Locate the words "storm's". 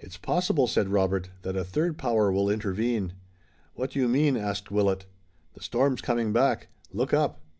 5.62-6.00